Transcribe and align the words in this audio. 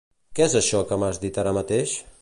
Què 0.39 0.43
és 0.45 0.55
això 0.61 0.81
que 0.93 0.99
m'has 1.03 1.23
dit 1.27 1.39
ara 1.43 1.55
mateix? 1.61 1.99